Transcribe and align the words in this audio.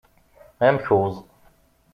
Amkuẓ. 0.67 1.15